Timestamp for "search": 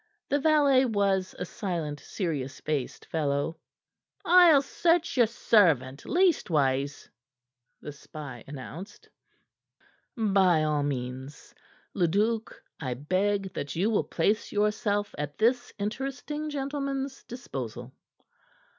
4.63-5.15